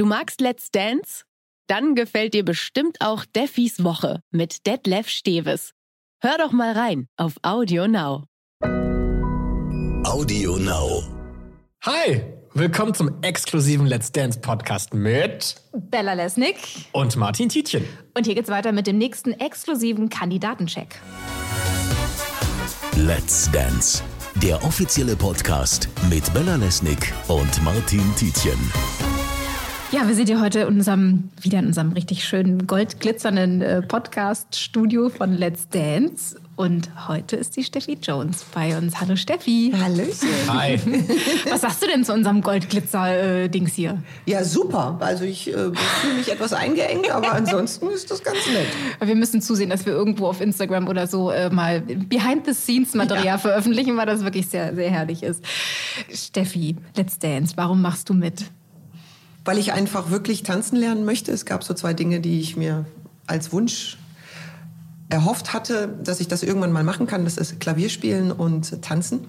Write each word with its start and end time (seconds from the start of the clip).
Du 0.00 0.06
magst 0.06 0.40
Let's 0.40 0.70
Dance? 0.70 1.24
Dann 1.66 1.94
gefällt 1.94 2.32
dir 2.32 2.42
bestimmt 2.42 3.02
auch 3.02 3.26
Deffis 3.26 3.84
Woche 3.84 4.22
mit 4.30 4.66
Detlef 4.66 5.10
Steves. 5.10 5.72
Hör 6.22 6.38
doch 6.38 6.52
mal 6.52 6.72
rein 6.72 7.06
auf 7.18 7.34
Audio 7.42 7.86
Now. 7.86 8.24
Audio 10.04 10.56
Now. 10.56 11.02
Hi, 11.82 12.22
willkommen 12.54 12.94
zum 12.94 13.20
exklusiven 13.20 13.84
Let's 13.84 14.10
Dance 14.10 14.40
Podcast 14.40 14.94
mit 14.94 15.56
Bella 15.74 16.14
Lesnick. 16.14 16.56
und 16.92 17.16
Martin 17.16 17.50
Tietjen. 17.50 17.84
Und 18.16 18.24
hier 18.24 18.34
geht's 18.34 18.48
weiter 18.48 18.72
mit 18.72 18.86
dem 18.86 18.96
nächsten 18.96 19.32
exklusiven 19.32 20.08
Kandidatencheck. 20.08 20.98
Let's 22.96 23.50
Dance. 23.50 24.02
Der 24.36 24.64
offizielle 24.64 25.14
Podcast 25.14 25.90
mit 26.08 26.32
Bella 26.32 26.56
Lesnick 26.56 27.12
und 27.28 27.62
Martin 27.62 28.14
Tietjen. 28.16 29.09
Ja, 29.92 30.06
wir 30.06 30.14
sind 30.14 30.28
hier 30.28 30.40
heute 30.40 30.60
in 30.60 30.68
unserem, 30.68 31.30
wieder 31.40 31.58
in 31.58 31.66
unserem 31.66 31.90
richtig 31.92 32.22
schönen 32.22 32.68
goldglitzernden 32.68 33.60
äh, 33.60 33.82
Podcast-Studio 33.82 35.08
von 35.08 35.36
Let's 35.36 35.68
Dance. 35.68 36.36
Und 36.54 36.90
heute 37.08 37.34
ist 37.34 37.56
die 37.56 37.64
Steffi 37.64 37.98
Jones 38.00 38.44
bei 38.54 38.76
uns. 38.78 39.00
Hallo 39.00 39.16
Steffi. 39.16 39.72
Hallöchen. 39.76 40.28
Hi. 40.46 40.78
Was 41.50 41.62
sagst 41.62 41.82
du 41.82 41.86
denn 41.88 42.04
zu 42.04 42.12
unserem 42.12 42.40
Goldglitzer-Dings 42.40 43.72
hier? 43.74 44.00
Ja, 44.26 44.44
super. 44.44 44.96
Also 45.00 45.24
ich 45.24 45.48
äh, 45.48 45.52
fühle 45.52 46.14
mich 46.18 46.30
etwas 46.30 46.52
eingeengt, 46.52 47.10
aber 47.10 47.32
ansonsten 47.32 47.88
ist 47.88 48.12
das 48.12 48.22
ganz 48.22 48.38
nett. 48.52 48.68
Wir 49.04 49.16
müssen 49.16 49.42
zusehen, 49.42 49.70
dass 49.70 49.86
wir 49.86 49.92
irgendwo 49.92 50.28
auf 50.28 50.40
Instagram 50.40 50.86
oder 50.86 51.08
so 51.08 51.32
äh, 51.32 51.50
mal 51.50 51.80
Behind-the-Scenes-Material 51.80 53.24
Ja. 53.26 53.38
veröffentlichen, 53.38 53.96
weil 53.96 54.06
das 54.06 54.22
wirklich 54.22 54.46
sehr, 54.46 54.72
sehr 54.72 54.90
herrlich 54.90 55.24
ist. 55.24 55.42
Steffi, 56.14 56.76
Let's 56.94 57.18
Dance, 57.18 57.54
warum 57.56 57.82
machst 57.82 58.08
du 58.08 58.14
mit? 58.14 58.44
Weil 59.44 59.58
ich 59.58 59.72
einfach 59.72 60.10
wirklich 60.10 60.42
tanzen 60.42 60.76
lernen 60.76 61.04
möchte. 61.04 61.32
Es 61.32 61.44
gab 61.46 61.64
so 61.64 61.74
zwei 61.74 61.94
Dinge, 61.94 62.20
die 62.20 62.40
ich 62.40 62.56
mir 62.56 62.84
als 63.26 63.52
Wunsch 63.52 63.98
erhofft 65.08 65.52
hatte, 65.52 65.98
dass 66.02 66.20
ich 66.20 66.28
das 66.28 66.42
irgendwann 66.42 66.72
mal 66.72 66.84
machen 66.84 67.06
kann. 67.06 67.24
Das 67.24 67.36
ist 67.36 67.58
Klavierspielen 67.60 68.32
und 68.32 68.82
Tanzen. 68.82 69.26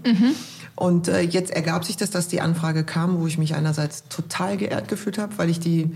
Und 0.75 1.07
äh, 1.07 1.21
jetzt 1.21 1.51
ergab 1.51 1.85
sich 1.85 1.97
das, 1.97 2.11
dass 2.11 2.27
die 2.27 2.41
Anfrage 2.41 2.83
kam, 2.83 3.19
wo 3.19 3.27
ich 3.27 3.37
mich 3.37 3.55
einerseits 3.55 4.07
total 4.07 4.57
geehrt 4.57 4.87
gefühlt 4.87 5.17
habe, 5.17 5.37
weil 5.37 5.49
ich 5.49 5.59
die 5.59 5.95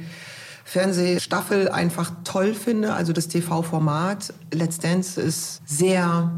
Fernsehstaffel 0.63 1.69
einfach 1.69 2.11
toll 2.23 2.53
finde. 2.53 2.93
Also 2.93 3.13
das 3.13 3.27
TV-Format 3.27 4.33
Let's 4.51 4.79
Dance 4.79 5.21
ist 5.21 5.61
sehr 5.65 6.31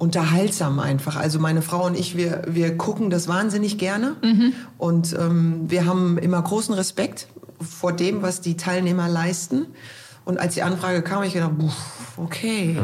unterhaltsam 0.00 0.80
einfach. 0.80 1.16
Also 1.16 1.38
meine 1.38 1.62
Frau 1.62 1.84
und 1.86 1.96
ich, 1.96 2.16
wir, 2.16 2.42
wir 2.48 2.76
gucken 2.76 3.10
das 3.10 3.28
wahnsinnig 3.28 3.78
gerne. 3.78 4.16
Und 4.78 5.12
ähm, 5.12 5.64
wir 5.68 5.84
haben 5.86 6.18
immer 6.18 6.40
großen 6.42 6.74
Respekt 6.74 7.28
vor 7.60 7.92
dem, 7.92 8.22
was 8.22 8.40
die 8.40 8.56
Teilnehmer 8.56 9.08
leisten. 9.08 9.66
Und 10.24 10.40
als 10.40 10.54
die 10.54 10.62
Anfrage 10.62 11.02
kam, 11.02 11.22
ich 11.22 11.34
gedacht, 11.34 11.52
"Puh, 11.58 11.70
okay, 12.16 12.78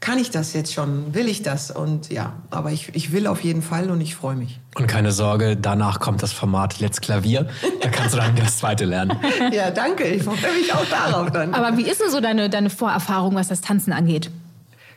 kann 0.00 0.18
ich 0.18 0.30
das 0.30 0.52
jetzt 0.52 0.74
schon? 0.74 1.14
Will 1.14 1.28
ich 1.28 1.42
das? 1.42 1.70
Und 1.70 2.12
ja, 2.12 2.34
aber 2.50 2.72
ich, 2.72 2.94
ich 2.94 3.10
will 3.12 3.26
auf 3.26 3.42
jeden 3.42 3.62
Fall 3.62 3.90
und 3.90 4.02
ich 4.02 4.14
freue 4.14 4.36
mich. 4.36 4.60
Und 4.76 4.86
keine 4.86 5.12
Sorge, 5.12 5.56
danach 5.56 5.98
kommt 5.98 6.22
das 6.22 6.32
Format 6.32 6.78
Let's 6.78 7.00
Klavier. 7.00 7.48
Da 7.80 7.88
kannst 7.88 8.12
du 8.14 8.18
dann 8.18 8.36
das 8.44 8.58
zweite 8.58 8.84
lernen. 8.84 9.16
Ja, 9.50 9.70
danke. 9.70 10.04
Ich 10.04 10.22
freue 10.22 10.36
mich 10.60 10.74
auch 10.74 10.84
darauf 10.90 11.30
dann. 11.30 11.54
Aber 11.54 11.78
wie 11.78 11.88
ist 11.88 12.02
denn 12.02 12.10
so 12.10 12.20
deine, 12.20 12.50
deine 12.50 12.68
Vorerfahrung, 12.68 13.34
was 13.34 13.48
das 13.48 13.62
Tanzen 13.62 13.94
angeht? 13.94 14.30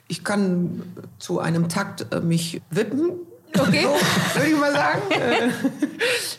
Ich 0.08 0.24
kann 0.24 0.82
zu 1.20 1.40
einem 1.40 1.70
Takt 1.70 2.14
äh, 2.14 2.22
mich 2.22 2.62
wippen. 2.70 3.12
Okay. 3.58 3.84
So, 3.84 4.40
würde 4.40 4.50
ich 4.50 4.60
mal 4.60 4.72
sagen. 4.72 5.02
Äh, 5.10 5.50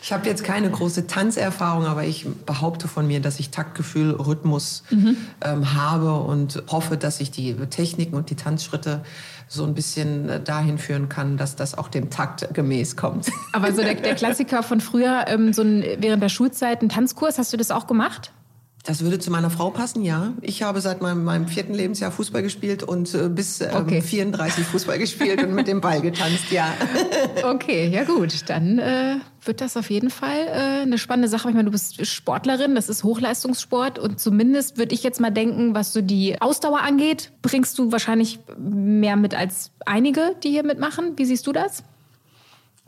ich 0.01 0.13
habe 0.13 0.27
jetzt 0.27 0.43
keine 0.43 0.69
große 0.69 1.07
Tanzerfahrung, 1.07 1.85
aber 1.85 2.03
ich 2.03 2.25
behaupte 2.45 2.87
von 2.87 3.07
mir, 3.07 3.19
dass 3.19 3.39
ich 3.39 3.49
Taktgefühl, 3.49 4.11
Rhythmus 4.11 4.83
ähm, 5.41 5.73
habe 5.73 6.13
und 6.13 6.63
hoffe, 6.67 6.97
dass 6.97 7.19
ich 7.19 7.31
die 7.31 7.55
Techniken 7.55 8.15
und 8.15 8.29
die 8.29 8.35
Tanzschritte 8.35 9.01
so 9.47 9.65
ein 9.65 9.73
bisschen 9.73 10.29
äh, 10.29 10.41
dahin 10.41 10.77
führen 10.77 11.09
kann, 11.09 11.37
dass 11.37 11.55
das 11.55 11.77
auch 11.77 11.89
dem 11.89 12.09
Takt 12.09 12.53
gemäß 12.53 12.95
kommt. 12.95 13.27
Aber 13.51 13.73
so 13.73 13.81
der, 13.81 13.95
der 13.95 14.15
Klassiker 14.15 14.63
von 14.63 14.79
früher, 14.79 15.25
ähm, 15.27 15.53
so 15.53 15.63
ein, 15.63 15.83
während 15.97 16.23
der 16.23 16.29
Schulzeit, 16.29 16.81
ein 16.81 16.89
Tanzkurs, 16.89 17.37
hast 17.37 17.51
du 17.51 17.57
das 17.57 17.71
auch 17.71 17.87
gemacht? 17.87 18.31
Das 18.85 19.01
würde 19.03 19.19
zu 19.19 19.29
meiner 19.29 19.49
Frau 19.49 19.69
passen, 19.71 20.03
ja. 20.03 20.33
Ich 20.41 20.63
habe 20.63 20.79
seit 20.79 21.01
meinem, 21.01 21.23
meinem 21.23 21.47
vierten 21.47 21.73
Lebensjahr 21.73 22.11
Fußball 22.11 22.41
gespielt 22.41 22.81
und 22.81 23.13
äh, 23.13 23.27
bis 23.27 23.59
ähm, 23.61 23.69
Okay. 23.73 24.01
34 24.01 24.63
Fußball 24.65 24.97
gespielt 24.99 25.43
und 25.43 25.53
mit 25.53 25.67
dem 25.67 25.81
Ball 25.81 26.01
getanzt, 26.01 26.51
ja. 26.51 26.73
Okay, 27.43 27.87
ja 27.89 28.03
gut. 28.05 28.49
Dann 28.49 28.79
äh, 28.79 29.17
wird 29.43 29.61
das 29.61 29.75
auf 29.75 29.89
jeden 29.89 30.09
Fall 30.09 30.47
äh, 30.47 30.81
eine 30.81 30.97
spannende 30.97 31.27
Sache. 31.27 31.49
Ich 31.49 31.55
meine, 31.55 31.65
du 31.65 31.71
bist 31.71 32.05
Sportlerin, 32.05 32.73
das 32.73 32.89
ist 32.89 33.03
Hochleistungssport 33.03 33.99
und 33.99 34.19
zumindest 34.19 34.77
würde 34.77 34.95
ich 34.95 35.03
jetzt 35.03 35.19
mal 35.19 35.29
denken, 35.31 35.75
was 35.75 35.93
so 35.93 36.01
die 36.01 36.41
Ausdauer 36.41 36.81
angeht, 36.81 37.31
bringst 37.41 37.77
du 37.77 37.91
wahrscheinlich 37.91 38.39
mehr 38.57 39.17
mit 39.17 39.35
als 39.35 39.71
einige, 39.85 40.35
die 40.43 40.49
hier 40.49 40.63
mitmachen. 40.63 41.17
Wie 41.17 41.25
siehst 41.25 41.45
du 41.47 41.51
das? 41.51 41.83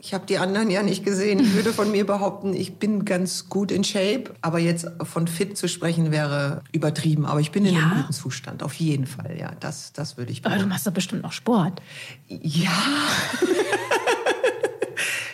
Ich 0.04 0.14
habe 0.14 0.26
die 0.26 0.38
anderen 0.38 0.68
ja 0.68 0.82
nicht 0.82 1.04
gesehen. 1.04 1.38
Ich 1.38 1.54
würde 1.54 1.72
von 1.72 1.92
mir 1.92 2.04
behaupten, 2.04 2.54
ich 2.54 2.74
bin 2.74 3.04
ganz 3.04 3.48
gut 3.48 3.70
in 3.70 3.84
Shape. 3.84 4.24
Aber 4.40 4.58
jetzt 4.58 4.84
von 5.04 5.28
fit 5.28 5.56
zu 5.56 5.68
sprechen 5.68 6.10
wäre 6.10 6.60
übertrieben. 6.72 7.24
Aber 7.24 7.38
ich 7.38 7.52
bin 7.52 7.64
in 7.64 7.76
Ja. 7.76 7.82
einem 7.82 7.96
guten 8.00 8.12
Zustand, 8.12 8.64
auf 8.64 8.74
jeden 8.74 9.06
Fall. 9.06 9.36
Ja, 9.38 9.52
das, 9.60 9.92
das 9.92 10.16
würde 10.16 10.32
ich 10.32 10.38
Aber 10.40 10.48
du 10.48 10.54
behaupten. 10.56 10.68
machst 10.70 10.86
doch 10.88 10.92
bestimmt 10.92 11.22
noch 11.22 11.30
Sport. 11.30 11.80
Ja. 12.26 12.70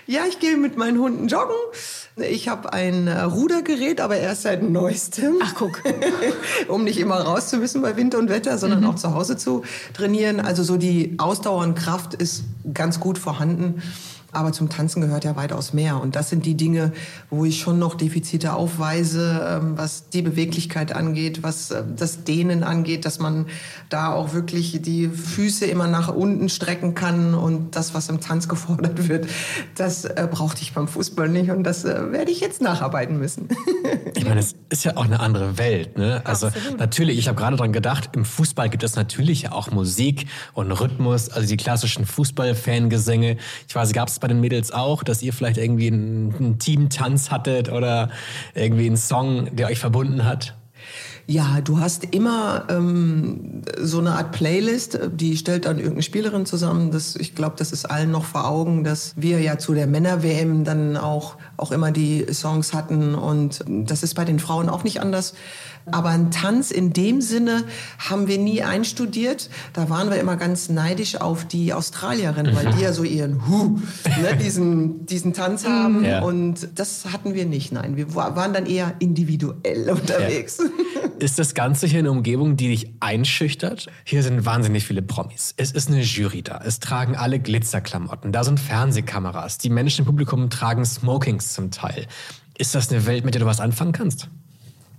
ja, 0.06 0.20
ich 0.28 0.38
gehe 0.38 0.58
mit 0.58 0.76
meinen 0.76 0.98
Hunden 0.98 1.28
joggen. 1.28 1.56
Ich 2.16 2.48
habe 2.48 2.70
ein 2.72 3.06
äh, 3.06 3.20
Rudergerät, 3.22 4.02
aber 4.02 4.18
erst 4.18 4.42
seit 4.42 4.62
neuestem. 4.62 5.36
Ach, 5.42 5.54
guck. 5.54 5.80
um 6.68 6.84
nicht 6.84 6.98
immer 6.98 7.16
raus 7.20 7.48
zu 7.48 7.56
müssen 7.56 7.80
bei 7.80 7.96
Wind 7.96 8.14
und 8.14 8.28
Wetter, 8.28 8.58
sondern 8.58 8.84
auch 8.84 8.96
zu 8.96 9.14
Hause 9.14 9.38
zu 9.38 9.62
trainieren. 9.94 10.40
Also 10.40 10.62
so 10.62 10.76
die 10.76 11.14
Ausdauer 11.18 11.62
und 11.62 11.74
Kraft 11.74 12.12
ist 12.12 12.44
ganz 12.74 13.00
gut 13.00 13.16
vorhanden. 13.18 13.82
Aber 14.30 14.52
zum 14.52 14.68
Tanzen 14.68 15.00
gehört 15.00 15.24
ja 15.24 15.36
weitaus 15.36 15.72
mehr. 15.72 16.00
Und 16.00 16.14
das 16.14 16.28
sind 16.28 16.44
die 16.44 16.54
Dinge, 16.54 16.92
wo 17.30 17.46
ich 17.46 17.60
schon 17.60 17.78
noch 17.78 17.94
Defizite 17.94 18.52
aufweise, 18.52 19.60
ähm, 19.62 19.78
was 19.78 20.10
die 20.10 20.20
Beweglichkeit 20.20 20.94
angeht, 20.94 21.42
was 21.42 21.70
äh, 21.70 21.82
das 21.96 22.24
Dehnen 22.24 22.62
angeht, 22.62 23.06
dass 23.06 23.18
man 23.18 23.46
da 23.88 24.12
auch 24.12 24.34
wirklich 24.34 24.82
die 24.82 25.08
Füße 25.08 25.64
immer 25.64 25.86
nach 25.86 26.14
unten 26.14 26.50
strecken 26.50 26.94
kann. 26.94 27.34
Und 27.34 27.74
das, 27.74 27.94
was 27.94 28.10
im 28.10 28.20
Tanz 28.20 28.48
gefordert 28.48 29.08
wird, 29.08 29.28
das 29.76 30.04
äh, 30.04 30.28
brauchte 30.30 30.60
ich 30.60 30.74
beim 30.74 30.88
Fußball 30.88 31.28
nicht. 31.30 31.50
Und 31.50 31.64
das 31.64 31.84
äh, 31.84 32.12
werde 32.12 32.30
ich 32.30 32.40
jetzt 32.40 32.60
nacharbeiten 32.60 33.18
müssen. 33.18 33.48
Ich 34.14 34.24
meine, 34.24 34.40
es 34.40 34.54
ist 34.68 34.84
ja 34.84 34.96
auch 34.96 35.04
eine 35.04 35.20
andere 35.20 35.58
Welt. 35.58 35.96
Ne? 35.96 36.20
Also 36.24 36.50
natürlich, 36.78 37.18
ich 37.18 37.28
habe 37.28 37.38
gerade 37.38 37.56
dran 37.56 37.72
gedacht, 37.72 38.10
im 38.12 38.24
Fußball 38.24 38.68
gibt 38.68 38.82
es 38.82 38.96
natürlich 38.96 39.50
auch 39.52 39.70
Musik 39.70 40.26
und 40.52 40.70
Rhythmus, 40.72 41.30
also 41.30 41.48
die 41.48 41.56
klassischen 41.56 42.04
Fußball-Fangesänge. 42.04 43.36
Ich 43.68 43.74
weiß, 43.74 43.92
gab 43.92 44.08
es 44.08 44.17
bei 44.18 44.28
den 44.28 44.40
Mädels 44.40 44.72
auch, 44.72 45.02
dass 45.02 45.22
ihr 45.22 45.32
vielleicht 45.32 45.58
irgendwie 45.58 45.88
einen, 45.88 46.34
einen 46.34 46.58
Teamtanz 46.58 47.30
hattet 47.30 47.70
oder 47.70 48.10
irgendwie 48.54 48.86
einen 48.86 48.96
Song, 48.96 49.54
der 49.56 49.68
euch 49.68 49.78
verbunden 49.78 50.24
hat? 50.24 50.54
Ja, 51.30 51.60
du 51.62 51.78
hast 51.78 52.04
immer 52.14 52.64
ähm, 52.70 53.60
so 53.78 53.98
eine 53.98 54.12
Art 54.12 54.32
Playlist, 54.32 54.98
die 55.12 55.36
stellt 55.36 55.66
dann 55.66 55.76
irgendeine 55.76 56.02
Spielerin 56.02 56.46
zusammen. 56.46 56.90
Das, 56.90 57.16
ich 57.16 57.34
glaube, 57.34 57.54
das 57.58 57.70
ist 57.70 57.84
allen 57.84 58.10
noch 58.10 58.24
vor 58.24 58.48
Augen, 58.48 58.82
dass 58.82 59.12
wir 59.14 59.38
ja 59.40 59.58
zu 59.58 59.74
der 59.74 59.86
Männer-WM 59.86 60.64
dann 60.64 60.96
auch, 60.96 61.36
auch 61.58 61.70
immer 61.70 61.90
die 61.92 62.24
Songs 62.32 62.72
hatten. 62.72 63.14
Und 63.14 63.62
das 63.68 64.02
ist 64.02 64.14
bei 64.14 64.24
den 64.24 64.38
Frauen 64.38 64.70
auch 64.70 64.84
nicht 64.84 65.02
anders. 65.02 65.34
Aber 65.90 66.10
einen 66.10 66.30
Tanz 66.30 66.70
in 66.70 66.92
dem 66.92 67.20
Sinne 67.22 67.64
haben 67.98 68.26
wir 68.28 68.36
nie 68.38 68.62
einstudiert. 68.62 69.48
Da 69.72 69.88
waren 69.88 70.10
wir 70.10 70.18
immer 70.20 70.36
ganz 70.36 70.68
neidisch 70.68 71.16
auf 71.20 71.46
die 71.46 71.72
Australierinnen, 71.72 72.54
weil 72.54 72.72
die 72.74 72.82
ja 72.82 72.92
so 72.92 73.04
ihren 73.04 73.48
Hu, 73.48 73.78
ne, 74.20 74.36
diesen, 74.42 75.06
diesen 75.06 75.32
Tanz 75.32 75.66
haben. 75.66 76.04
Ja. 76.04 76.20
Und 76.22 76.68
das 76.74 77.06
hatten 77.12 77.32
wir 77.34 77.46
nicht. 77.46 77.72
Nein, 77.72 77.96
wir 77.96 78.14
wa- 78.14 78.34
waren 78.36 78.52
dann 78.52 78.66
eher 78.66 78.94
individuell 78.98 79.88
unterwegs. 79.90 80.58
Ist 81.18 81.40
das 81.40 81.54
Ganze 81.54 81.88
hier 81.88 81.98
eine 81.98 82.12
Umgebung, 82.12 82.56
die 82.56 82.68
dich 82.68 82.92
einschüchtert? 83.00 83.88
Hier 84.04 84.22
sind 84.22 84.46
wahnsinnig 84.46 84.84
viele 84.84 85.02
Promis. 85.02 85.52
Es 85.56 85.72
ist 85.72 85.88
eine 85.88 86.00
Jury 86.00 86.42
da. 86.42 86.60
Es 86.64 86.78
tragen 86.78 87.16
alle 87.16 87.40
Glitzerklamotten. 87.40 88.30
Da 88.30 88.44
sind 88.44 88.60
Fernsehkameras. 88.60 89.58
Die 89.58 89.68
Menschen 89.68 90.02
im 90.02 90.06
Publikum 90.06 90.48
tragen 90.48 90.84
Smokings 90.84 91.54
zum 91.54 91.72
Teil. 91.72 92.06
Ist 92.56 92.76
das 92.76 92.92
eine 92.92 93.04
Welt, 93.06 93.24
mit 93.24 93.34
der 93.34 93.40
du 93.40 93.46
was 93.46 93.58
anfangen 93.58 93.90
kannst? 93.90 94.28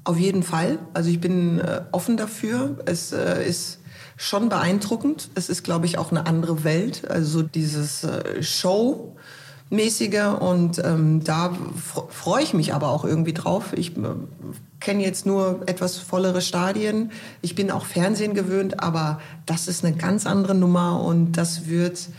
Auf 0.04 0.18
jeden 0.18 0.44
Fall. 0.44 0.80
Also 0.94 1.10
ich 1.10 1.21
bin 1.21 1.60
äh, 1.60 1.83
offen 1.94 2.18
dafür. 2.18 2.77
Es 2.86 3.13
äh, 3.13 3.48
ist 3.48 3.80
schon 4.18 4.50
beeindruckend. 4.50 5.30
Es 5.36 5.48
ist, 5.48 5.63
glaube 5.63 5.86
ich, 5.86 5.98
auch 5.98 6.12
eine 6.12 6.25
andere 6.25 6.66
Welt. 6.66 7.10
Also 7.10 7.39
so 7.39 7.44
dieses 7.44 8.04
äh, 8.04 8.44
Show-mäßige. 9.69 10.39
Und 10.39 10.80
ähm, 10.83 11.24
da 11.24 11.48
fr- 11.48 12.10
freue 12.10 12.44
ich 12.44 12.54
mich 12.54 12.74
aber 12.74 12.89
auch 12.89 13.06
irgendwie 13.06 13.33
drauf. 13.33 13.74
Ich 13.74 13.95
äh, 13.98 14.01
kenne 14.80 15.04
jetzt 15.04 15.25
nur 15.25 15.62
etwas 15.66 15.98
vollere 15.98 16.42
Stadien. 16.42 17.12
Ich 17.42 17.56
bin 17.56 17.71
auch 17.71 17.86
Fernsehen 17.86 18.33
gewöhnt, 18.33 18.81
aber 18.81 19.19
das 19.45 19.68
ist 19.68 19.83
eine 19.83 19.95
ganz 19.95 20.25
andere 20.25 20.56
Nummer 20.56 21.01
und 21.04 21.33
das 21.33 21.68
wird 21.68 22.10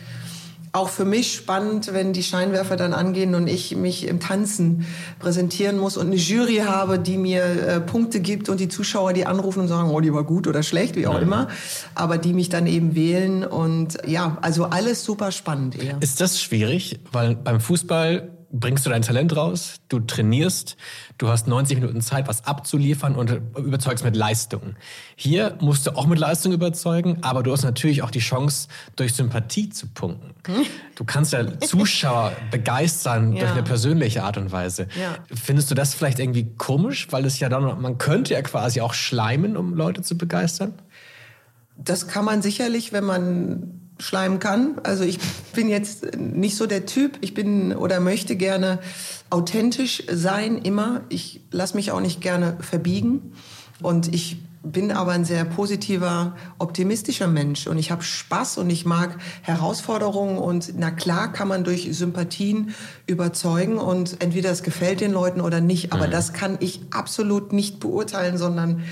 auch 0.72 0.88
für 0.88 1.04
mich 1.04 1.34
spannend, 1.34 1.92
wenn 1.92 2.12
die 2.12 2.22
Scheinwerfer 2.22 2.76
dann 2.76 2.92
angehen 2.92 3.34
und 3.34 3.48
ich 3.48 3.74
mich 3.74 4.06
im 4.06 4.20
Tanzen 4.20 4.86
präsentieren 5.18 5.78
muss 5.78 5.96
und 5.96 6.06
eine 6.06 6.16
Jury 6.16 6.58
habe, 6.58 6.98
die 6.98 7.16
mir 7.16 7.44
äh, 7.44 7.80
Punkte 7.80 8.20
gibt 8.20 8.48
und 8.48 8.60
die 8.60 8.68
Zuschauer, 8.68 9.12
die 9.12 9.26
anrufen 9.26 9.60
und 9.60 9.68
sagen, 9.68 9.90
oh, 9.90 10.00
die 10.00 10.14
war 10.14 10.24
gut 10.24 10.46
oder 10.46 10.62
schlecht, 10.62 10.94
wie 10.94 11.08
auch 11.08 11.14
ja. 11.14 11.20
immer, 11.20 11.48
aber 11.94 12.18
die 12.18 12.32
mich 12.32 12.50
dann 12.50 12.66
eben 12.66 12.94
wählen 12.94 13.44
und 13.44 13.98
ja, 14.06 14.38
also 14.42 14.66
alles 14.66 15.04
super 15.04 15.32
spannend 15.32 15.82
eher. 15.82 15.96
Ist 16.00 16.20
das 16.20 16.40
schwierig? 16.40 17.00
Weil 17.10 17.34
beim 17.34 17.60
Fußball 17.60 18.39
bringst 18.52 18.84
du 18.84 18.90
dein 18.90 19.02
Talent 19.02 19.36
raus, 19.36 19.80
du 19.88 20.00
trainierst, 20.00 20.76
du 21.18 21.28
hast 21.28 21.46
90 21.46 21.80
Minuten 21.80 22.00
Zeit, 22.00 22.26
was 22.28 22.44
abzuliefern 22.46 23.14
und 23.14 23.30
überzeugst 23.56 24.04
mit 24.04 24.16
Leistung. 24.16 24.74
Hier 25.14 25.56
musst 25.60 25.86
du 25.86 25.96
auch 25.96 26.06
mit 26.06 26.18
Leistung 26.18 26.52
überzeugen, 26.52 27.18
aber 27.22 27.42
du 27.42 27.52
hast 27.52 27.62
natürlich 27.62 28.02
auch 28.02 28.10
die 28.10 28.20
Chance, 28.20 28.68
durch 28.96 29.14
Sympathie 29.14 29.70
zu 29.70 29.86
punkten. 29.88 30.34
Du 30.96 31.06
kannst 31.06 31.32
ja 31.32 31.58
Zuschauer 31.60 32.32
begeistern 32.50 33.32
ja. 33.32 33.40
durch 33.40 33.52
eine 33.52 33.62
persönliche 33.62 34.22
Art 34.22 34.36
und 34.36 34.52
Weise. 34.52 34.86
Ja. 35.00 35.16
Findest 35.34 35.70
du 35.70 35.74
das 35.74 35.94
vielleicht 35.94 36.18
irgendwie 36.18 36.54
komisch, 36.58 37.08
weil 37.10 37.24
es 37.24 37.40
ja 37.40 37.48
dann, 37.48 37.80
man 37.80 37.96
könnte 37.96 38.34
ja 38.34 38.42
quasi 38.42 38.82
auch 38.82 38.92
schleimen, 38.92 39.56
um 39.56 39.72
Leute 39.72 40.02
zu 40.02 40.18
begeistern? 40.18 40.74
Das 41.78 42.06
kann 42.06 42.26
man 42.26 42.42
sicherlich, 42.42 42.92
wenn 42.92 43.04
man 43.04 43.79
schleimen 44.00 44.38
kann. 44.38 44.80
Also 44.82 45.04
ich 45.04 45.18
bin 45.54 45.68
jetzt 45.68 46.16
nicht 46.16 46.56
so 46.56 46.66
der 46.66 46.86
Typ. 46.86 47.18
Ich 47.20 47.34
bin 47.34 47.74
oder 47.74 48.00
möchte 48.00 48.36
gerne 48.36 48.80
authentisch 49.30 50.02
sein 50.10 50.58
immer. 50.58 51.02
Ich 51.08 51.40
lasse 51.50 51.76
mich 51.76 51.92
auch 51.92 52.00
nicht 52.00 52.20
gerne 52.20 52.56
verbiegen. 52.60 53.32
Und 53.82 54.12
ich 54.12 54.38
bin 54.62 54.92
aber 54.92 55.12
ein 55.12 55.24
sehr 55.24 55.44
positiver, 55.44 56.36
optimistischer 56.58 57.26
Mensch 57.26 57.66
und 57.66 57.78
ich 57.78 57.90
habe 57.90 58.02
Spaß 58.02 58.58
und 58.58 58.68
ich 58.68 58.84
mag 58.84 59.16
Herausforderungen 59.42 60.36
und 60.36 60.74
na 60.76 60.90
klar 60.90 61.32
kann 61.32 61.48
man 61.48 61.64
durch 61.64 61.88
Sympathien 61.92 62.74
überzeugen 63.06 63.78
und 63.78 64.20
entweder 64.20 64.50
es 64.50 64.62
gefällt 64.62 65.00
den 65.00 65.12
Leuten 65.12 65.40
oder 65.40 65.62
nicht, 65.62 65.94
aber 65.94 66.08
mhm. 66.08 66.10
das 66.10 66.34
kann 66.34 66.58
ich 66.60 66.82
absolut 66.90 67.54
nicht 67.54 67.80
beurteilen, 67.80 68.36
sondern 68.36 68.82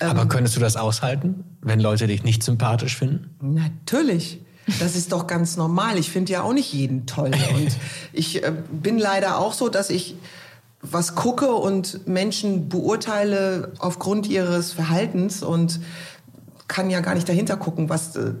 aber 0.00 0.22
ähm, 0.22 0.28
könntest 0.28 0.56
du 0.56 0.60
das 0.60 0.76
aushalten, 0.76 1.44
wenn 1.62 1.80
Leute 1.80 2.06
dich 2.06 2.22
nicht 2.22 2.42
sympathisch 2.42 2.96
finden? 2.96 3.30
Natürlich. 3.40 4.40
Das 4.80 4.96
ist 4.96 5.12
doch 5.12 5.26
ganz 5.26 5.56
normal. 5.56 5.96
Ich 5.96 6.10
finde 6.10 6.32
ja 6.32 6.42
auch 6.42 6.52
nicht 6.52 6.72
jeden 6.72 7.06
toll. 7.06 7.30
Und 7.54 7.76
ich 8.12 8.42
äh, 8.42 8.52
bin 8.70 8.98
leider 8.98 9.38
auch 9.38 9.52
so, 9.52 9.68
dass 9.68 9.90
ich 9.90 10.16
was 10.82 11.14
gucke 11.14 11.52
und 11.52 12.06
Menschen 12.06 12.68
beurteile 12.68 13.72
aufgrund 13.78 14.28
ihres 14.28 14.72
Verhaltens 14.72 15.42
und 15.42 15.80
kann 16.68 16.90
ja 16.90 17.00
gar 17.00 17.14
nicht 17.14 17.28
dahinter 17.28 17.56
gucken, 17.56 17.88
was, 17.88 18.16
äh, 18.16 18.34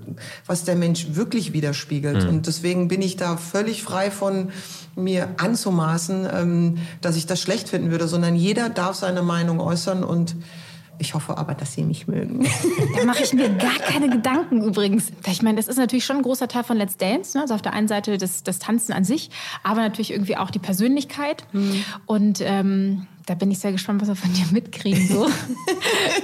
was 0.46 0.64
der 0.64 0.74
Mensch 0.74 1.08
wirklich 1.10 1.52
widerspiegelt. 1.52 2.24
Mhm. 2.24 2.28
Und 2.28 2.46
deswegen 2.46 2.88
bin 2.88 3.02
ich 3.02 3.16
da 3.16 3.36
völlig 3.36 3.82
frei 3.82 4.10
von 4.10 4.50
mir 4.96 5.28
anzumaßen, 5.38 6.28
ähm, 6.32 6.78
dass 7.00 7.16
ich 7.16 7.26
das 7.26 7.40
schlecht 7.40 7.68
finden 7.68 7.90
würde, 7.90 8.08
sondern 8.08 8.34
jeder 8.34 8.68
darf 8.68 8.96
seine 8.96 9.22
Meinung 9.22 9.60
äußern 9.60 10.02
und 10.02 10.34
ich 10.98 11.14
hoffe 11.14 11.36
aber, 11.36 11.54
dass 11.54 11.74
Sie 11.74 11.82
mich 11.82 12.06
mögen. 12.06 12.46
Da 12.96 13.04
mache 13.04 13.22
ich 13.22 13.32
mir 13.34 13.50
gar 13.50 13.78
keine 13.78 14.08
Gedanken 14.08 14.62
übrigens. 14.62 15.12
Ich 15.26 15.42
meine, 15.42 15.56
das 15.56 15.68
ist 15.68 15.76
natürlich 15.76 16.04
schon 16.04 16.16
ein 16.16 16.22
großer 16.22 16.48
Teil 16.48 16.64
von 16.64 16.76
Let's 16.78 16.96
Dance. 16.96 17.36
Ne? 17.36 17.42
Also 17.42 17.54
auf 17.54 17.62
der 17.62 17.74
einen 17.74 17.88
Seite 17.88 18.16
das, 18.16 18.42
das 18.42 18.58
Tanzen 18.58 18.92
an 18.92 19.04
sich, 19.04 19.30
aber 19.62 19.80
natürlich 19.80 20.12
irgendwie 20.12 20.36
auch 20.36 20.50
die 20.50 20.58
Persönlichkeit. 20.58 21.44
Mhm. 21.52 21.84
Und 22.06 22.40
ähm, 22.40 23.06
da 23.26 23.34
bin 23.34 23.50
ich 23.50 23.58
sehr 23.58 23.72
gespannt, 23.72 24.00
was 24.00 24.08
wir 24.08 24.16
von 24.16 24.32
dir 24.32 24.46
mitkriegen. 24.52 24.96
So. 25.16 25.28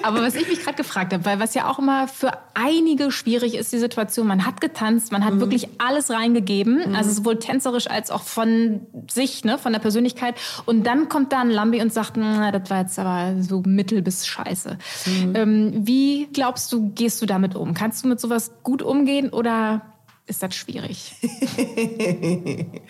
Aber 0.03 0.23
was 0.23 0.35
ich 0.35 0.49
mich 0.49 0.61
gerade 0.61 0.77
gefragt 0.77 1.13
habe, 1.13 1.25
weil 1.25 1.39
was 1.39 1.55
ja 1.55 1.71
auch 1.71 1.79
immer 1.79 2.09
für 2.09 2.33
einige 2.55 3.13
schwierig 3.13 3.55
ist, 3.55 3.73
die 3.73 3.79
Situation, 3.79 4.27
man 4.27 4.45
hat 4.45 4.61
getanzt, 4.61 5.13
man 5.13 5.25
hat 5.25 5.35
mhm. 5.35 5.41
wirklich 5.41 5.69
alles 5.79 6.11
reingegeben, 6.11 6.91
mhm. 6.91 6.95
also 6.95 7.13
sowohl 7.13 7.39
tänzerisch 7.39 7.89
als 7.89 8.11
auch 8.11 8.23
von 8.23 8.81
sich, 9.11 9.45
ne, 9.45 9.59
von 9.59 9.73
der 9.73 9.79
Persönlichkeit. 9.79 10.35
Und 10.67 10.85
dann 10.85 11.09
kommt 11.09 11.33
da 11.33 11.41
ein 11.41 11.51
Lambi 11.51 11.81
und 11.81 11.93
sagt, 11.93 12.17
na, 12.17 12.51
das 12.51 12.69
war 12.71 12.81
jetzt 12.81 12.99
aber 12.99 13.41
so 13.41 13.63
mittel 13.65 14.03
bis 14.03 14.27
scheiße. 14.27 14.79
Mhm. 15.07 15.37
Ähm, 15.37 15.73
wie 15.87 16.29
glaubst 16.33 16.73
du, 16.73 16.91
gehst 16.91 17.23
du 17.23 17.27
damit 17.27 17.55
um? 17.55 17.75
Kannst 17.75 18.05
du 18.05 18.09
mit 18.09 18.21
sowas 18.21 18.53
gut 18.63 18.83
umgehen 18.83 19.31
oder 19.31 19.92
ist 20.27 20.43
das 20.43 20.55
schwierig? 20.55 21.15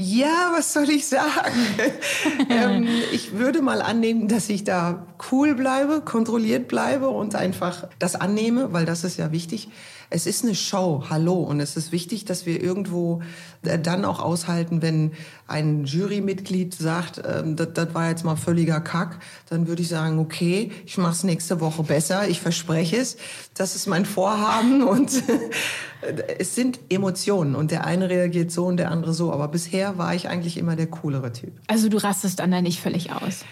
Ja, 0.00 0.52
was 0.54 0.72
soll 0.72 0.90
ich 0.90 1.08
sagen? 1.08 1.58
ähm, 2.50 2.88
ich 3.10 3.32
würde 3.32 3.62
mal 3.62 3.82
annehmen, 3.82 4.28
dass 4.28 4.48
ich 4.48 4.62
da 4.62 5.08
cool 5.32 5.56
bleibe, 5.56 6.02
kontrolliert 6.02 6.68
bleibe 6.68 7.08
und 7.08 7.34
einfach 7.34 7.88
das 7.98 8.14
annehme, 8.14 8.72
weil 8.72 8.84
das 8.84 9.02
ist 9.02 9.16
ja 9.16 9.32
wichtig 9.32 9.68
es 10.10 10.26
ist 10.26 10.44
eine 10.44 10.54
Show, 10.54 11.04
hallo. 11.10 11.34
Und 11.34 11.60
es 11.60 11.76
ist 11.76 11.92
wichtig, 11.92 12.24
dass 12.24 12.46
wir 12.46 12.62
irgendwo 12.62 13.22
äh, 13.62 13.78
dann 13.78 14.04
auch 14.04 14.20
aushalten, 14.20 14.82
wenn 14.82 15.12
ein 15.46 15.84
Jurymitglied 15.84 16.74
sagt, 16.74 17.22
ähm, 17.26 17.56
das, 17.56 17.68
das 17.74 17.94
war 17.94 18.08
jetzt 18.08 18.24
mal 18.24 18.36
völliger 18.36 18.80
Kack, 18.80 19.20
dann 19.50 19.66
würde 19.68 19.82
ich 19.82 19.88
sagen, 19.88 20.18
okay, 20.18 20.72
ich 20.86 20.98
mache 20.98 21.12
es 21.12 21.24
nächste 21.24 21.60
Woche 21.60 21.82
besser, 21.82 22.28
ich 22.28 22.40
verspreche 22.40 22.96
es. 22.96 23.16
Das 23.54 23.76
ist 23.76 23.86
mein 23.86 24.06
Vorhaben 24.06 24.82
und 24.88 25.22
es 26.38 26.54
sind 26.54 26.78
Emotionen 26.88 27.54
und 27.54 27.70
der 27.70 27.84
eine 27.84 28.08
reagiert 28.08 28.50
so 28.50 28.66
und 28.66 28.76
der 28.76 28.90
andere 28.90 29.12
so. 29.12 29.32
Aber 29.32 29.48
bisher 29.48 29.98
war 29.98 30.14
ich 30.14 30.28
eigentlich 30.28 30.56
immer 30.56 30.76
der 30.76 30.86
coolere 30.86 31.32
Typ. 31.32 31.52
Also 31.66 31.88
du 31.88 31.98
rastest 31.98 32.38
dann 32.38 32.50
da 32.50 32.62
nicht 32.62 32.80
völlig 32.80 33.12
aus? 33.12 33.44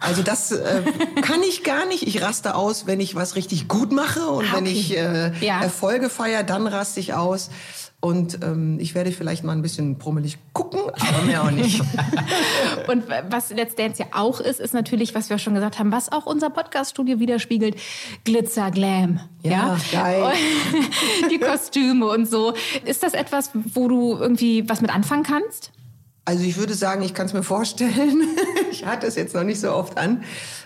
Also 0.00 0.22
das 0.22 0.50
äh, 0.50 0.82
kann 1.22 1.42
ich 1.42 1.62
gar 1.62 1.86
nicht. 1.86 2.06
Ich 2.06 2.22
raste 2.22 2.54
aus, 2.54 2.86
wenn 2.86 3.00
ich 3.00 3.14
was 3.14 3.36
richtig 3.36 3.68
gut 3.68 3.92
mache 3.92 4.26
und 4.26 4.46
ah, 4.46 4.48
okay. 4.48 4.56
wenn 4.56 4.66
ich 4.66 4.96
äh, 4.96 5.32
ja. 5.40 5.62
Erfolge 5.62 6.10
feiere, 6.10 6.42
dann 6.42 6.66
raste 6.66 7.00
ich 7.00 7.14
aus. 7.14 7.50
Und 8.02 8.42
ähm, 8.42 8.78
ich 8.80 8.94
werde 8.94 9.12
vielleicht 9.12 9.44
mal 9.44 9.52
ein 9.52 9.60
bisschen 9.60 9.98
brummelig 9.98 10.38
gucken, 10.54 10.80
aber 10.96 11.22
mehr 11.26 11.42
auch 11.42 11.50
nicht. 11.50 11.80
und 12.88 13.04
was 13.28 13.50
Let's 13.50 13.74
Dance 13.74 14.02
ja 14.02 14.08
auch 14.12 14.40
ist, 14.40 14.58
ist 14.58 14.72
natürlich, 14.72 15.14
was 15.14 15.28
wir 15.28 15.36
schon 15.36 15.52
gesagt 15.54 15.78
haben, 15.78 15.92
was 15.92 16.10
auch 16.10 16.24
unser 16.24 16.48
Podcast-Studio 16.48 17.20
widerspiegelt, 17.20 17.76
Glitzer, 18.24 18.70
Glam. 18.70 19.20
Ja, 19.42 19.50
ja? 19.50 19.78
geil. 19.92 20.32
Die 21.30 21.38
Kostüme 21.38 22.06
und 22.06 22.26
so. 22.26 22.54
Ist 22.86 23.02
das 23.02 23.12
etwas, 23.12 23.50
wo 23.52 23.86
du 23.86 24.16
irgendwie 24.16 24.66
was 24.66 24.80
mit 24.80 24.94
anfangen 24.94 25.24
kannst? 25.24 25.70
Also 26.30 26.44
ich 26.44 26.58
würde 26.58 26.74
sagen, 26.74 27.02
ich 27.02 27.12
kann 27.12 27.26
es 27.26 27.32
mir 27.32 27.42
vorstellen. 27.42 28.22
ich 28.70 28.86
hatte 28.86 29.04
es 29.08 29.16
jetzt 29.16 29.34
noch 29.34 29.42
nicht 29.42 29.58
so 29.58 29.72
oft 29.72 29.98
an. 29.98 30.22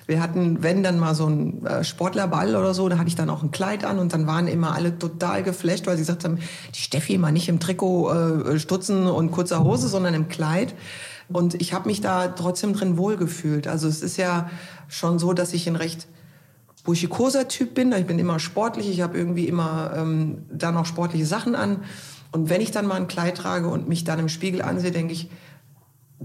Wir 0.07 0.21
hatten, 0.21 0.63
wenn 0.63 0.83
dann 0.83 0.99
mal 0.99 1.15
so 1.15 1.27
ein 1.27 1.65
äh, 1.65 1.83
Sportlerball 1.83 2.55
oder 2.55 2.75
so, 2.75 2.87
da 2.91 2.99
hatte 2.99 3.09
ich 3.09 3.15
dann 3.15 3.31
auch 3.31 3.43
ein 3.43 3.51
Kleid 3.51 3.83
an 3.83 3.99
und 3.99 4.13
dann 4.13 4.27
waren 4.27 4.47
immer 4.47 4.75
alle 4.75 4.99
total 4.99 5.43
geflasht, 5.43 5.87
weil 5.87 5.97
sie 5.97 6.03
gesagt 6.03 6.25
haben, 6.25 6.39
die 6.75 6.81
Steffi 6.81 7.17
mal 7.17 7.33
nicht 7.33 7.49
im 7.49 7.61
Trikot, 7.61 8.13
äh, 8.13 8.59
Stutzen 8.59 9.07
und 9.07 9.31
kurzer 9.31 9.65
Hose, 9.65 9.89
sondern 9.89 10.13
im 10.13 10.29
Kleid. 10.29 10.75
Und 11.31 11.55
ich 11.55 11.73
habe 11.73 11.89
mich 11.89 12.03
da 12.03 12.29
trotzdem 12.29 12.75
drin 12.75 12.99
wohlgefühlt. 12.99 13.67
Also 13.67 13.89
es 13.89 14.03
ist 14.03 14.19
ja 14.19 14.51
schon 14.89 15.19
so, 15.19 15.33
dass 15.33 15.55
ich 15.55 15.67
ein 15.67 15.77
recht 15.77 16.09
burschikoser 16.85 17.49
Typ 17.49 17.73
bin. 17.73 17.91
Ich 17.93 18.05
bin 18.05 18.19
immer 18.19 18.39
sportlich, 18.39 18.91
ich 18.91 19.01
habe 19.01 19.17
irgendwie 19.17 19.49
immer 19.49 19.95
ähm, 19.97 20.43
dann 20.53 20.77
auch 20.77 20.85
sportliche 20.85 21.25
Sachen 21.25 21.55
an. 21.55 21.85
Und 22.33 22.51
wenn 22.51 22.61
ich 22.61 22.71
dann 22.71 22.87
mal 22.87 22.97
ein 22.97 23.07
Kleid 23.07 23.39
trage 23.39 23.69
und 23.69 23.89
mich 23.89 24.05
dann 24.05 24.19
im 24.19 24.29
Spiegel 24.29 24.61
ansehe, 24.61 24.91
denke 24.91 25.15
ich, 25.15 25.31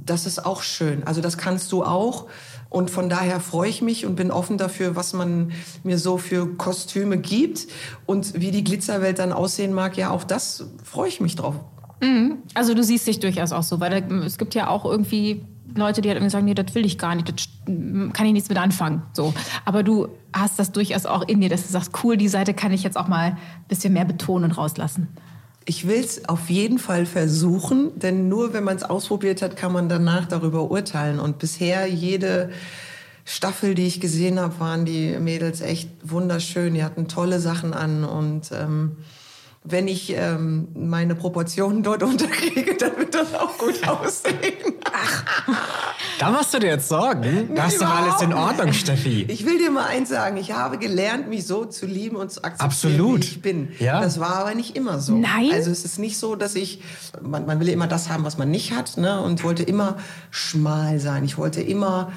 das 0.05 0.25
ist 0.25 0.45
auch 0.45 0.61
schön. 0.61 1.03
Also 1.03 1.21
das 1.21 1.37
kannst 1.37 1.71
du 1.71 1.83
auch. 1.83 2.27
Und 2.69 2.91
von 2.91 3.09
daher 3.09 3.39
freue 3.39 3.69
ich 3.69 3.81
mich 3.81 4.05
und 4.05 4.15
bin 4.15 4.31
offen 4.31 4.57
dafür, 4.57 4.95
was 4.95 5.13
man 5.13 5.51
mir 5.83 5.97
so 5.97 6.17
für 6.17 6.55
Kostüme 6.55 7.17
gibt. 7.17 7.67
Und 8.05 8.39
wie 8.39 8.51
die 8.51 8.63
Glitzerwelt 8.63 9.19
dann 9.19 9.33
aussehen 9.33 9.73
mag, 9.73 9.97
ja, 9.97 10.11
auch 10.11 10.23
das 10.23 10.65
freue 10.83 11.09
ich 11.09 11.19
mich 11.19 11.35
drauf. 11.35 11.55
Mhm. 12.01 12.37
Also 12.53 12.73
du 12.73 12.83
siehst 12.83 13.07
dich 13.07 13.19
durchaus 13.19 13.51
auch 13.51 13.63
so, 13.63 13.79
weil 13.79 14.01
da, 14.01 14.15
es 14.25 14.37
gibt 14.37 14.55
ja 14.55 14.67
auch 14.67 14.85
irgendwie 14.85 15.43
Leute, 15.75 16.01
die 16.01 16.09
halt 16.09 16.17
irgendwie 16.17 16.31
sagen, 16.31 16.45
nee, 16.45 16.53
das 16.53 16.73
will 16.75 16.85
ich 16.85 16.97
gar 16.97 17.15
nicht, 17.15 17.29
das 17.29 17.47
kann 17.65 18.25
ich 18.25 18.33
nichts 18.33 18.49
mit 18.49 18.57
anfangen. 18.57 19.03
So. 19.13 19.33
Aber 19.65 19.83
du 19.83 20.07
hast 20.33 20.59
das 20.59 20.71
durchaus 20.71 21.05
auch 21.05 21.27
in 21.27 21.41
dir, 21.41 21.49
dass 21.49 21.63
du 21.63 21.69
sagst, 21.69 21.91
cool, 22.03 22.17
die 22.17 22.27
Seite 22.27 22.53
kann 22.53 22.71
ich 22.71 22.83
jetzt 22.83 22.97
auch 22.97 23.07
mal 23.07 23.31
ein 23.31 23.37
bisschen 23.67 23.93
mehr 23.93 24.05
betonen 24.05 24.51
und 24.51 24.57
rauslassen. 24.57 25.07
Ich 25.69 25.87
will 25.87 25.99
es 25.99 26.27
auf 26.27 26.49
jeden 26.49 26.79
Fall 26.79 27.05
versuchen, 27.05 27.91
denn 27.99 28.27
nur 28.27 28.53
wenn 28.53 28.63
man 28.63 28.75
es 28.75 28.81
ausprobiert 28.81 29.43
hat, 29.43 29.55
kann 29.55 29.71
man 29.71 29.87
danach 29.87 30.25
darüber 30.25 30.71
urteilen. 30.71 31.19
Und 31.19 31.37
bisher 31.37 31.85
jede 31.85 32.49
Staffel, 33.23 33.75
die 33.75 33.85
ich 33.85 34.01
gesehen 34.01 34.39
habe, 34.39 34.59
waren 34.59 34.85
die 34.85 35.19
Mädels 35.19 35.61
echt 35.61 35.91
wunderschön. 36.01 36.73
Die 36.73 36.83
hatten 36.83 37.07
tolle 37.07 37.39
Sachen 37.39 37.75
an 37.75 38.03
und 38.03 38.51
ähm, 38.51 38.97
wenn 39.63 39.87
ich 39.87 40.11
ähm, 40.15 40.69
meine 40.73 41.13
Proportionen 41.13 41.83
dort 41.83 42.01
unterkriege, 42.11 42.75
dann 42.75 42.97
wird 42.97 43.13
das 43.13 43.35
auch 43.35 43.55
gut 43.59 43.87
aussehen. 43.87 44.73
Ach, 44.91 45.23
da 46.19 46.29
machst 46.31 46.53
du 46.53 46.59
dir 46.59 46.67
jetzt 46.67 46.89
Sorgen? 46.89 47.51
Da 47.55 47.67
ist 47.67 47.81
doch 47.81 47.89
alles 47.89 48.21
in 48.21 48.33
Ordnung, 48.33 48.73
Steffi. 48.73 49.25
Ich 49.29 49.45
will 49.45 49.57
dir 49.57 49.71
mal 49.71 49.85
eins 49.85 50.09
sagen. 50.09 50.35
Ich 50.37 50.51
habe 50.51 50.77
gelernt, 50.77 51.29
mich 51.29 51.47
so 51.47 51.65
zu 51.65 51.85
lieben 51.85 52.17
und 52.17 52.29
zu 52.29 52.43
akzeptieren, 52.43 52.69
Absolut. 52.69 53.21
wie 53.21 53.25
ich 53.25 53.41
bin. 53.41 53.69
Ja? 53.79 54.01
Das 54.01 54.19
war 54.19 54.35
aber 54.35 54.53
nicht 54.53 54.75
immer 54.75 54.99
so. 54.99 55.15
Nein? 55.15 55.49
Also 55.53 55.71
es 55.71 55.85
ist 55.85 55.97
nicht 55.97 56.17
so, 56.17 56.35
dass 56.35 56.55
ich... 56.55 56.81
Man, 57.21 57.45
man 57.45 57.59
will 57.61 57.69
immer 57.69 57.87
das 57.87 58.09
haben, 58.09 58.25
was 58.25 58.37
man 58.37 58.51
nicht 58.51 58.73
hat. 58.73 58.97
Ne? 58.97 59.21
Und 59.21 59.43
wollte 59.43 59.63
immer 59.63 59.95
schmal 60.29 60.99
sein. 60.99 61.23
Ich 61.23 61.37
wollte 61.37 61.61
immer 61.61 62.11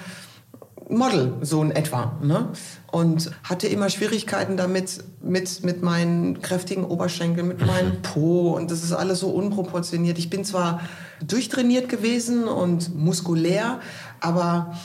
Model, 0.88 1.34
so 1.40 1.62
in 1.62 1.70
etwa. 1.70 2.18
Ne? 2.22 2.48
Und 2.90 3.30
hatte 3.44 3.68
immer 3.68 3.88
Schwierigkeiten 3.88 4.56
damit, 4.56 5.04
mit, 5.22 5.62
mit 5.64 5.82
meinen 5.82 6.42
kräftigen 6.42 6.84
Oberschenkeln, 6.84 7.46
mit 7.46 7.64
meinem 7.64 8.02
Po. 8.02 8.50
Und 8.50 8.70
das 8.70 8.82
ist 8.82 8.92
alles 8.92 9.20
so 9.20 9.30
unproportioniert. 9.30 10.18
Ich 10.18 10.28
bin 10.28 10.44
zwar 10.44 10.80
durchtrainiert 11.26 11.88
gewesen 11.88 12.44
und 12.44 12.94
muskulär, 12.94 13.80
aber 14.20 14.76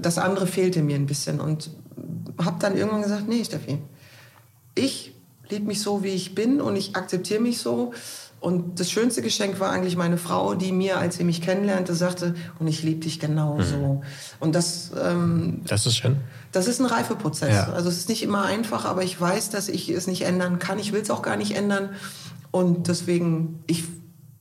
das 0.00 0.18
andere 0.18 0.46
fehlte 0.46 0.82
mir 0.82 0.96
ein 0.96 1.06
bisschen. 1.06 1.40
Und 1.40 1.70
habe 2.38 2.56
dann 2.60 2.76
irgendwann 2.76 3.02
gesagt, 3.02 3.28
nee, 3.28 3.44
Steffi, 3.44 3.78
ich 4.74 5.14
liebe 5.48 5.66
mich 5.66 5.80
so, 5.80 6.02
wie 6.02 6.08
ich 6.08 6.34
bin 6.34 6.60
und 6.60 6.76
ich 6.76 6.96
akzeptiere 6.96 7.40
mich 7.40 7.58
so. 7.58 7.92
Und 8.40 8.80
das 8.80 8.90
schönste 8.90 9.20
Geschenk 9.20 9.60
war 9.60 9.70
eigentlich 9.70 9.96
meine 9.96 10.16
Frau, 10.16 10.54
die 10.54 10.72
mir, 10.72 10.96
als 10.96 11.16
sie 11.16 11.24
mich 11.24 11.42
kennenlernte, 11.42 11.94
sagte, 11.94 12.34
und 12.58 12.68
ich 12.68 12.82
liebe 12.82 13.00
dich 13.00 13.20
genauso. 13.20 13.76
Mhm. 13.76 14.02
Und 14.38 14.54
das... 14.54 14.92
Ähm, 14.98 15.60
das 15.66 15.84
ist 15.84 15.96
schön. 15.96 16.16
Das 16.50 16.66
ist 16.66 16.80
ein 16.80 16.86
Reifeprozess. 16.86 17.54
Ja. 17.54 17.72
Also 17.74 17.90
es 17.90 17.98
ist 17.98 18.08
nicht 18.08 18.22
immer 18.22 18.44
einfach, 18.44 18.86
aber 18.86 19.02
ich 19.02 19.20
weiß, 19.20 19.50
dass 19.50 19.68
ich 19.68 19.90
es 19.90 20.06
nicht 20.06 20.22
ändern 20.22 20.58
kann. 20.58 20.78
Ich 20.78 20.92
will 20.92 21.02
es 21.02 21.10
auch 21.10 21.20
gar 21.20 21.36
nicht 21.36 21.54
ändern. 21.54 21.90
Und 22.50 22.88
deswegen, 22.88 23.62
ich 23.66 23.84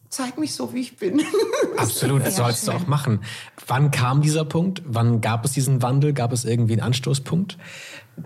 zeig 0.09 0.37
mich 0.37 0.53
so, 0.53 0.73
wie 0.73 0.81
ich 0.81 0.97
bin. 0.97 1.21
Absolut, 1.77 2.25
das 2.25 2.35
sollst 2.35 2.67
du 2.67 2.71
auch 2.71 2.87
machen. 2.87 3.21
Wann 3.67 3.91
kam 3.91 4.21
dieser 4.21 4.45
Punkt? 4.45 4.81
Wann 4.85 5.21
gab 5.21 5.45
es 5.45 5.51
diesen 5.51 5.81
Wandel? 5.81 6.13
Gab 6.13 6.33
es 6.33 6.45
irgendwie 6.45 6.73
einen 6.73 6.81
Anstoßpunkt? 6.81 7.57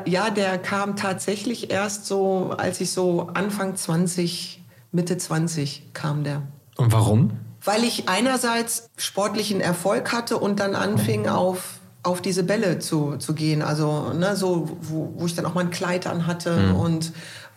Ja, 0.06 0.30
der 0.30 0.58
kam 0.58 0.96
tatsächlich 0.96 1.70
erst 1.70 2.06
so, 2.06 2.56
als 2.58 2.82
ich 2.82 2.92
so 2.92 3.30
Anfang 3.34 3.76
20 3.76 4.64
Mitte 4.94 5.18
20 5.18 5.94
kam 5.94 6.24
der. 6.24 6.44
Und 6.78 6.92
warum? 6.92 7.32
Weil 7.64 7.84
ich 7.84 8.08
einerseits 8.08 8.90
sportlichen 8.98 9.60
Erfolg 9.60 10.14
hatte 10.14 10.38
und 10.38 10.60
dann 10.60 10.76
anfing 10.76 11.28
auf, 11.28 11.80
auf 12.04 12.22
diese 12.22 12.44
Bälle 12.44 12.80
zu, 12.80 13.18
zu 13.18 13.34
gehen. 13.34 13.62
Also 13.62 14.14
ne, 14.14 14.36
so, 14.36 14.78
wo, 14.82 15.14
wo 15.18 15.26
ich 15.26 15.36
dann 15.36 15.46
auch 15.46 15.56
mal 15.56 15.62
ein 15.62 15.72
Kleid 15.72 16.06
an 16.06 16.28
hatte 16.28 16.58
mhm. 16.58 16.76
und 16.76 17.14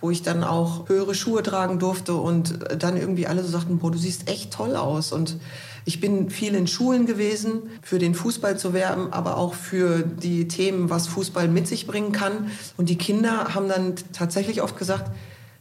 wo 0.07 0.11
ich 0.13 0.23
dann 0.23 0.45
auch 0.45 0.89
höhere 0.89 1.17
Schuhe 1.17 1.43
tragen 1.43 1.81
durfte 1.81 2.15
und 2.15 2.61
dann 2.79 2.97
irgendwie 2.97 3.27
alle 3.27 3.43
so 3.43 3.49
sagten, 3.49 3.79
boah, 3.79 3.91
du 3.91 3.99
siehst 3.99 4.31
echt 4.31 4.53
toll 4.53 4.77
aus. 4.77 5.11
Und 5.11 5.37
ich 5.85 6.01
bin 6.01 6.31
viel 6.31 6.55
in 6.55 6.69
Schulen 6.69 7.07
gewesen, 7.07 7.63
für 7.83 7.99
den 7.99 8.15
Fußball 8.15 8.57
zu 8.57 8.73
werben, 8.73 9.13
aber 9.13 9.37
auch 9.37 9.55
für 9.55 10.05
die 10.05 10.47
Themen, 10.47 10.91
was 10.91 11.09
Fußball 11.09 11.49
mit 11.49 11.67
sich 11.67 11.89
bringen 11.89 12.13
kann. 12.13 12.53
Und 12.77 12.89
die 12.89 12.99
Kinder 12.99 13.53
haben 13.53 13.69
dann 13.69 13.95
tatsächlich 14.13 14.63
oft 14.63 14.79
gesagt, 14.79 15.11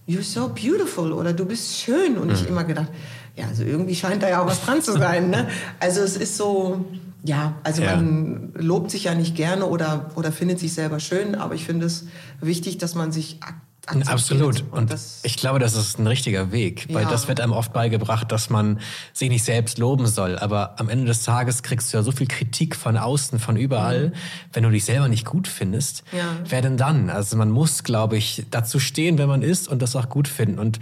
you're 0.07 0.21
so 0.21 0.49
beautiful 0.49 1.11
oder 1.11 1.33
du 1.33 1.45
bist 1.45 1.79
schön. 1.79 2.19
Und 2.19 2.27
mhm. 2.27 2.33
ich 2.35 2.47
immer 2.47 2.65
gedacht, 2.65 2.89
ja, 3.35 3.47
also 3.47 3.63
irgendwie 3.63 3.95
scheint 3.95 4.21
da 4.21 4.29
ja 4.29 4.43
auch 4.43 4.47
was 4.47 4.63
dran 4.63 4.79
zu 4.83 4.91
sein. 4.91 5.31
Ne? 5.31 5.47
Also 5.79 6.01
es 6.01 6.17
ist 6.17 6.37
so, 6.37 6.85
ja, 7.23 7.55
also 7.63 7.81
ja. 7.81 7.95
man 7.95 8.53
lobt 8.53 8.91
sich 8.91 9.05
ja 9.05 9.15
nicht 9.15 9.35
gerne 9.35 9.65
oder, 9.65 10.11
oder 10.15 10.31
findet 10.31 10.59
sich 10.59 10.75
selber 10.75 10.99
schön, 10.99 11.33
aber 11.33 11.55
ich 11.55 11.65
finde 11.65 11.87
es 11.87 12.05
wichtig, 12.41 12.77
dass 12.77 12.93
man 12.93 13.11
sich 13.11 13.39
Absolut. 13.87 14.63
Und, 14.71 14.91
und 14.91 14.99
ich 15.23 15.37
glaube, 15.37 15.59
das 15.59 15.75
ist 15.75 15.99
ein 15.99 16.07
richtiger 16.07 16.51
Weg, 16.51 16.87
weil 16.91 17.03
ja. 17.03 17.09
das 17.09 17.27
wird 17.27 17.39
einem 17.39 17.51
oft 17.51 17.71
beigebracht, 17.71 18.31
dass 18.31 18.49
man 18.49 18.79
sich 19.13 19.29
nicht 19.29 19.43
selbst 19.43 19.77
loben 19.77 20.07
soll. 20.07 20.39
Aber 20.39 20.79
am 20.79 20.89
Ende 20.89 21.05
des 21.05 21.23
Tages 21.23 21.61
kriegst 21.61 21.93
du 21.93 21.97
ja 21.97 22.03
so 22.03 22.11
viel 22.11 22.27
Kritik 22.27 22.75
von 22.75 22.97
außen, 22.97 23.39
von 23.39 23.57
überall. 23.57 24.09
Mhm. 24.09 24.13
Wenn 24.53 24.63
du 24.63 24.69
dich 24.71 24.85
selber 24.85 25.07
nicht 25.07 25.25
gut 25.25 25.47
findest, 25.47 26.03
ja. 26.11 26.23
wer 26.47 26.61
denn 26.61 26.77
dann? 26.77 27.09
Also 27.09 27.37
man 27.37 27.51
muss, 27.51 27.83
glaube 27.83 28.17
ich, 28.17 28.45
dazu 28.49 28.79
stehen, 28.79 29.17
wenn 29.17 29.27
man 29.27 29.43
ist 29.43 29.67
und 29.67 29.81
das 29.81 29.95
auch 29.95 30.09
gut 30.09 30.27
finden. 30.27 30.57
Und 30.57 30.79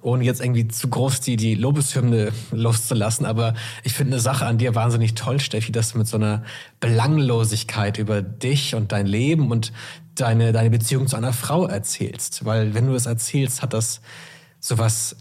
ohne 0.00 0.24
jetzt 0.24 0.40
irgendwie 0.40 0.68
zu 0.68 0.88
groß 0.88 1.20
die, 1.20 1.36
die 1.36 1.54
Lobeshymne 1.54 2.32
loszulassen, 2.52 3.26
aber 3.26 3.54
ich 3.82 3.92
finde 3.92 4.14
eine 4.14 4.20
Sache 4.20 4.46
an 4.46 4.58
dir 4.58 4.74
wahnsinnig 4.74 5.14
toll, 5.14 5.40
Steffi, 5.40 5.72
dass 5.72 5.92
du 5.92 5.98
mit 5.98 6.06
so 6.06 6.16
einer 6.16 6.42
Belanglosigkeit 6.80 7.98
über 7.98 8.22
dich 8.22 8.74
und 8.74 8.92
dein 8.92 9.06
Leben 9.06 9.50
und 9.50 9.72
deine, 10.20 10.52
deine 10.52 10.70
Beziehung 10.70 11.06
zu 11.06 11.16
einer 11.16 11.32
Frau 11.32 11.66
erzählst. 11.66 12.44
Weil 12.44 12.74
wenn 12.74 12.86
du 12.86 12.92
das 12.92 13.06
erzählst, 13.06 13.62
hat 13.62 13.72
das 13.72 14.00
sowas 14.60 15.16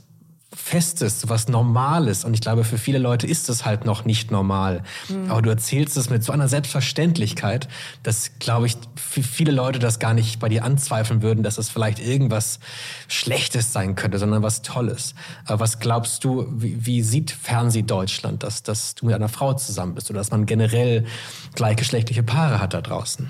Festes, 0.56 1.22
sowas 1.22 1.48
Normales. 1.48 2.24
Und 2.24 2.34
ich 2.34 2.42
glaube, 2.42 2.64
für 2.64 2.78
viele 2.78 2.98
Leute 2.98 3.28
ist 3.28 3.50
es 3.50 3.66
halt 3.66 3.86
noch 3.86 4.06
nicht 4.06 4.32
normal. 4.32 4.84
Mhm. 5.10 5.30
Aber 5.30 5.42
du 5.42 5.50
erzählst 5.50 5.98
es 5.98 6.10
mit 6.10 6.24
so 6.24 6.32
einer 6.32 6.48
Selbstverständlichkeit, 6.48 7.68
dass, 8.04 8.32
glaube 8.40 8.68
ich, 8.68 8.78
viele 8.96 9.52
Leute 9.52 9.80
das 9.80 10.00
gar 10.00 10.14
nicht 10.14 10.40
bei 10.40 10.48
dir 10.48 10.64
anzweifeln 10.64 11.22
würden, 11.22 11.44
dass 11.44 11.58
es 11.58 11.70
vielleicht 11.70 12.00
irgendwas 12.00 12.60
Schlechtes 13.08 13.74
sein 13.74 13.96
könnte, 13.96 14.18
sondern 14.18 14.44
was 14.44 14.62
Tolles. 14.62 15.14
Aber 15.46 15.60
was 15.60 15.80
glaubst 15.80 16.24
du, 16.24 16.48
wie, 16.50 16.86
wie 16.86 17.04
sieht 17.04 17.32
Fernseh 17.32 17.82
Deutschland, 17.82 18.44
dass, 18.44 18.64
dass 18.64 18.96
du 18.96 19.08
mit 19.08 19.16
einer 19.16 19.30
Frau 19.30 19.54
zusammen 19.54 19.94
bist 19.94 20.10
oder 20.10 20.20
dass 20.20 20.32
man 20.32 20.46
generell 20.46 21.06
gleichgeschlechtliche 21.54 22.24
Paare 22.24 22.62
hat 22.62 22.74
da 22.74 22.82
draußen? 22.82 23.30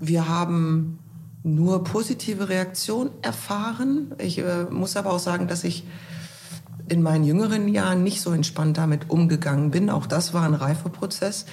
Wir 0.00 0.28
haben 0.28 0.98
nur 1.42 1.84
positive 1.84 2.48
Reaktionen 2.48 3.10
erfahren. 3.22 4.12
Ich 4.18 4.38
äh, 4.38 4.64
muss 4.70 4.96
aber 4.96 5.12
auch 5.12 5.18
sagen, 5.18 5.46
dass 5.46 5.64
ich 5.64 5.84
in 6.88 7.02
meinen 7.02 7.24
jüngeren 7.24 7.68
Jahren 7.68 8.02
nicht 8.02 8.20
so 8.20 8.32
entspannt 8.32 8.76
damit 8.76 9.10
umgegangen 9.10 9.70
bin. 9.70 9.90
Auch 9.90 10.06
das 10.06 10.34
war 10.34 10.42
ein 10.42 10.54
Reifeprozess. 10.54 11.46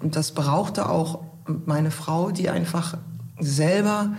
Und 0.00 0.16
das 0.16 0.32
brauchte 0.32 0.88
auch 0.88 1.22
meine 1.46 1.90
Frau, 1.90 2.30
die 2.30 2.48
einfach 2.48 2.96
selber 3.40 4.12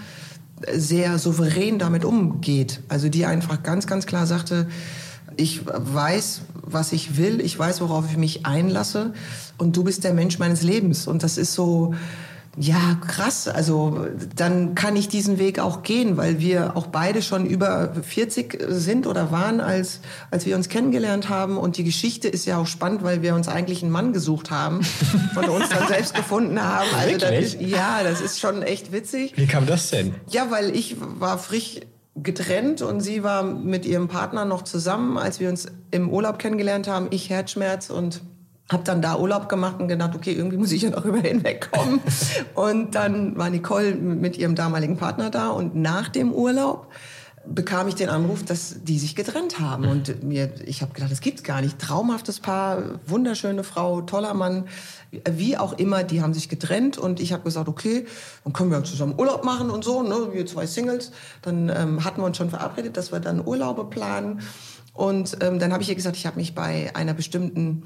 sehr 0.73 1.17
souverän 1.17 1.79
damit 1.79 2.05
umgeht. 2.05 2.81
Also 2.89 3.09
die 3.09 3.25
einfach 3.25 3.63
ganz, 3.63 3.87
ganz 3.87 4.05
klar 4.05 4.25
sagte, 4.25 4.67
ich 5.37 5.65
weiß, 5.65 6.41
was 6.53 6.91
ich 6.91 7.17
will, 7.17 7.41
ich 7.41 7.57
weiß, 7.57 7.81
worauf 7.81 8.09
ich 8.09 8.17
mich 8.17 8.45
einlasse 8.45 9.13
und 9.57 9.75
du 9.75 9.83
bist 9.83 10.03
der 10.03 10.13
Mensch 10.13 10.39
meines 10.39 10.61
Lebens. 10.61 11.07
Und 11.07 11.23
das 11.23 11.37
ist 11.37 11.53
so, 11.53 11.93
ja, 12.57 12.97
krass. 13.05 13.47
Also 13.47 14.07
dann 14.35 14.75
kann 14.75 14.95
ich 14.95 15.09
diesen 15.09 15.39
Weg 15.39 15.59
auch 15.59 15.83
gehen, 15.83 16.15
weil 16.15 16.39
wir 16.39 16.77
auch 16.77 16.87
beide 16.87 17.21
schon 17.21 17.45
über 17.45 17.93
40 18.01 18.65
sind 18.69 19.07
oder 19.07 19.31
waren, 19.31 19.59
als, 19.59 19.99
als 20.31 20.45
wir 20.45 20.55
uns 20.55 20.69
kennengelernt 20.69 21.27
haben. 21.27 21.57
Und 21.57 21.77
die 21.77 21.83
Geschichte 21.83 22.29
ist 22.29 22.45
ja 22.45 22.57
auch 22.57 22.67
spannend, 22.67 23.03
weil 23.03 23.21
wir 23.21 23.35
uns 23.35 23.47
eigentlich 23.47 23.83
einen 23.83 23.91
Mann 23.91 24.13
gesucht 24.13 24.51
haben 24.51 24.79
und 25.35 25.49
uns 25.49 25.69
dann 25.69 25.87
selbst 25.87 26.15
gefunden 26.15 26.61
haben. 26.61 26.87
Also 26.97 27.17
das 27.17 27.31
ist, 27.31 27.61
ja, 27.61 28.03
das 28.03 28.21
ist 28.21 28.39
schon 28.39 28.61
echt 28.63 28.91
witzig. 28.91 29.33
Wie 29.35 29.47
kam 29.47 29.65
das 29.65 29.89
denn? 29.89 30.15
Ja, 30.29 30.49
weil 30.49 30.75
ich 30.75 30.95
war 30.99 31.37
frisch 31.37 31.81
getrennt 32.15 32.81
und 32.81 33.01
sie 33.01 33.23
war 33.23 33.43
mit 33.43 33.85
ihrem 33.85 34.07
Partner 34.07 34.45
noch 34.45 34.61
zusammen, 34.61 35.17
als 35.17 35.41
wir 35.41 35.49
uns 35.49 35.65
im 35.91 36.09
Urlaub 36.09 36.39
kennengelernt 36.39 36.87
haben. 36.87 37.07
Ich 37.09 37.29
Herzschmerz 37.29 37.89
und 37.89 38.21
habe 38.71 38.83
dann 38.83 39.01
da 39.01 39.17
Urlaub 39.17 39.47
gemacht 39.47 39.79
und 39.79 39.87
gedacht, 39.87 40.15
okay, 40.15 40.33
irgendwie 40.33 40.57
muss 40.57 40.71
ich 40.71 40.81
ja 40.81 40.89
darüber 40.89 41.19
hinwegkommen. 41.23 42.01
und 42.55 42.95
dann 42.95 43.37
war 43.37 43.49
Nicole 43.49 43.95
mit 43.95 44.37
ihrem 44.37 44.55
damaligen 44.55 44.97
Partner 44.97 45.29
da 45.29 45.49
und 45.49 45.75
nach 45.75 46.09
dem 46.09 46.31
Urlaub 46.31 46.87
bekam 47.47 47.87
ich 47.87 47.95
den 47.95 48.09
Anruf, 48.09 48.43
dass 48.43 48.83
die 48.83 48.97
sich 48.97 49.15
getrennt 49.15 49.59
haben. 49.59 49.85
Und 49.85 50.23
mir, 50.23 50.49
ich 50.65 50.81
habe 50.81 50.93
gedacht, 50.93 51.11
das 51.11 51.21
gibt's 51.21 51.43
gar 51.43 51.61
nicht. 51.61 51.79
Traumhaftes 51.79 52.39
Paar, 52.39 52.99
wunderschöne 53.05 53.63
Frau, 53.63 54.01
toller 54.01 54.33
Mann, 54.33 54.65
wie 55.29 55.57
auch 55.57 55.73
immer, 55.73 56.03
die 56.03 56.21
haben 56.21 56.33
sich 56.33 56.49
getrennt. 56.49 56.97
Und 56.97 57.19
ich 57.19 57.33
habe 57.33 57.43
gesagt, 57.43 57.67
okay, 57.67 58.05
dann 58.43 58.53
können 58.53 58.71
wir 58.71 58.83
zusammen 58.83 59.13
Urlaub 59.17 59.43
machen 59.43 59.69
und 59.69 59.83
so, 59.83 60.01
ne, 60.01 60.29
wir 60.31 60.45
zwei 60.45 60.65
Singles. 60.65 61.11
Dann 61.41 61.69
ähm, 61.69 62.03
hatten 62.03 62.21
wir 62.21 62.25
uns 62.25 62.37
schon 62.37 62.49
verabredet, 62.49 62.97
dass 62.97 63.11
wir 63.11 63.19
dann 63.19 63.45
Urlaube 63.45 63.85
planen. 63.85 64.41
Und 64.93 65.37
ähm, 65.41 65.59
dann 65.59 65.73
habe 65.73 65.83
ich 65.83 65.89
ihr 65.89 65.95
gesagt, 65.95 66.15
ich 66.15 66.25
habe 66.25 66.37
mich 66.37 66.55
bei 66.55 66.91
einer 66.95 67.13
bestimmten 67.13 67.83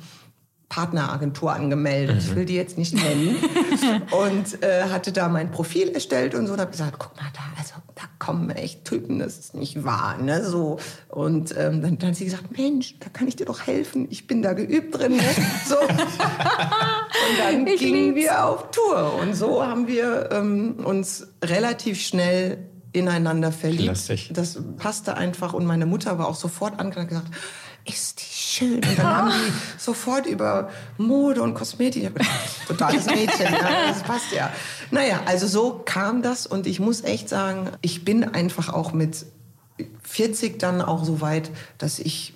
Partneragentur 0.70 1.52
angemeldet. 1.52 2.16
Mhm. 2.16 2.22
Ich 2.22 2.36
will 2.36 2.46
die 2.46 2.56
jetzt 2.56 2.78
nicht 2.78 2.94
nennen. 2.94 3.38
und 4.12 4.64
äh, 4.64 4.84
hatte 4.84 5.12
da 5.12 5.28
mein 5.28 5.52
Profil 5.52 5.90
erstellt 5.90 6.36
und 6.36 6.46
so 6.46 6.54
und 6.54 6.62
habe 6.62 6.72
gesagt, 6.72 6.96
guck 7.00 7.16
mal 7.18 7.28
da, 7.34 7.42
also 7.58 7.74
da 7.96 8.04
kommen 8.20 8.52
echt 8.52 8.86
Typen, 8.86 9.18
das 9.20 9.40
ist 9.40 9.56
nicht 9.56 9.84
wahr, 9.84 10.18
ne? 10.20 10.46
So 10.46 10.78
und 11.10 11.56
ähm, 11.58 11.82
dann, 11.82 11.98
dann 11.98 12.10
hat 12.10 12.16
sie 12.16 12.26
gesagt, 12.26 12.56
Mensch, 12.56 12.96
da 13.00 13.10
kann 13.10 13.28
ich 13.28 13.36
dir 13.36 13.46
doch 13.46 13.66
helfen. 13.66 14.08
Ich 14.12 14.28
bin 14.28 14.44
da 14.44 14.54
geübt 14.54 14.98
drin. 14.98 15.18
Ne? 15.18 15.24
So 15.68 15.76
und 15.80 15.90
dann 17.40 17.66
ich 17.66 17.80
gingen 17.80 18.14
lieb's. 18.14 18.28
wir 18.28 18.46
auf 18.46 18.70
Tour 18.70 19.20
und 19.22 19.34
so 19.34 19.66
haben 19.66 19.88
wir 19.88 20.30
ähm, 20.32 20.86
uns 20.86 21.28
relativ 21.44 22.00
schnell 22.00 22.60
ineinander 22.92 23.52
verliebt. 23.52 23.84
Klassisch. 23.84 24.30
Das 24.34 24.60
passte 24.78 25.18
einfach 25.18 25.54
und 25.54 25.66
meine 25.66 25.88
Mutter 25.88 26.20
war 26.20 26.28
auch 26.28 26.36
sofort 26.36 26.80
angegangen 26.80 27.10
und 27.10 27.24
gesagt, 27.24 27.34
ist 27.86 28.20
die 28.20 28.26
schön. 28.26 28.76
Und 28.76 28.98
dann 28.98 29.06
haben 29.06 29.30
die 29.32 29.54
sofort 29.78 30.26
über 30.26 30.70
Mode 30.98 31.42
und 31.42 31.54
Kosmetik. 31.54 32.12
Totales 32.68 33.06
Mädchen, 33.06 33.52
ja, 33.52 33.88
das 33.88 34.04
passt 34.04 34.32
ja. 34.32 34.52
Naja, 34.92 35.22
also 35.26 35.48
so 35.48 35.82
kam 35.86 36.22
das 36.22 36.46
und 36.46 36.68
ich 36.68 36.80
muss 36.80 37.04
echt 37.04 37.30
sagen, 37.30 37.70
ich 37.82 38.06
bin 38.06 38.24
einfach 38.24 38.70
auch 38.70 38.94
mit 38.94 39.26
40 40.04 40.60
dann 40.60 40.82
auch 40.82 41.06
so 41.06 41.22
weit, 41.22 41.52
dass 41.78 42.00
ich 42.00 42.34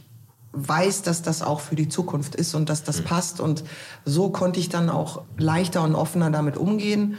weiß, 0.54 1.02
dass 1.02 1.24
das 1.24 1.42
auch 1.42 1.60
für 1.60 1.76
die 1.76 1.90
Zukunft 1.90 2.36
ist 2.36 2.54
und 2.54 2.70
dass 2.70 2.84
das 2.84 3.02
mhm. 3.02 3.06
passt. 3.06 3.40
Und 3.40 3.64
so 4.06 4.30
konnte 4.30 4.60
ich 4.60 4.70
dann 4.70 4.90
auch 4.90 5.24
leichter 5.38 5.84
und 5.84 5.96
offener 5.96 6.30
damit 6.30 6.58
umgehen. 6.58 7.18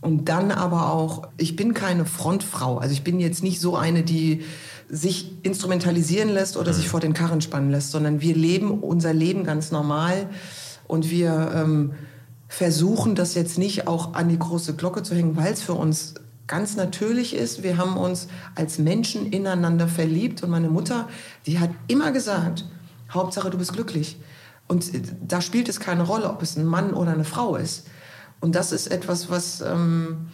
Und 0.00 0.30
dann 0.30 0.50
aber 0.50 0.92
auch, 0.92 1.28
ich 1.36 1.56
bin 1.56 1.74
keine 1.74 2.06
Frontfrau. 2.06 2.78
Also 2.78 2.94
ich 2.94 3.04
bin 3.04 3.20
jetzt 3.20 3.42
nicht 3.42 3.60
so 3.60 3.76
eine, 3.76 4.02
die 4.02 4.44
sich 4.90 5.32
instrumentalisieren 5.42 6.28
lässt 6.28 6.56
oder 6.56 6.72
mhm. 6.72 6.76
sich 6.76 6.88
vor 6.88 7.00
den 7.00 7.14
Karren 7.14 7.40
spannen 7.40 7.70
lässt, 7.70 7.92
sondern 7.92 8.20
wir 8.20 8.34
leben 8.34 8.80
unser 8.80 9.14
Leben 9.14 9.44
ganz 9.44 9.70
normal 9.70 10.28
und 10.88 11.10
wir 11.10 11.52
ähm, 11.54 11.92
versuchen 12.48 13.14
das 13.14 13.34
jetzt 13.34 13.58
nicht 13.58 13.86
auch 13.86 14.14
an 14.14 14.28
die 14.28 14.38
große 14.38 14.74
Glocke 14.74 15.04
zu 15.04 15.14
hängen, 15.14 15.36
weil 15.36 15.52
es 15.52 15.62
für 15.62 15.74
uns 15.74 16.14
ganz 16.48 16.74
natürlich 16.74 17.36
ist. 17.36 17.62
Wir 17.62 17.76
haben 17.76 17.96
uns 17.96 18.26
als 18.56 18.78
Menschen 18.78 19.32
ineinander 19.32 19.86
verliebt 19.86 20.42
und 20.42 20.50
meine 20.50 20.68
Mutter, 20.68 21.08
die 21.46 21.60
hat 21.60 21.70
immer 21.86 22.10
gesagt, 22.10 22.64
Hauptsache 23.12 23.50
du 23.50 23.58
bist 23.58 23.72
glücklich. 23.72 24.18
Und 24.66 24.92
äh, 24.92 25.00
da 25.24 25.40
spielt 25.40 25.68
es 25.68 25.78
keine 25.78 26.02
Rolle, 26.02 26.28
ob 26.28 26.42
es 26.42 26.56
ein 26.56 26.64
Mann 26.64 26.92
oder 26.92 27.12
eine 27.12 27.24
Frau 27.24 27.54
ist. 27.54 27.86
Und 28.40 28.56
das 28.56 28.72
ist 28.72 28.88
etwas, 28.88 29.30
was, 29.30 29.60
ähm, 29.60 30.28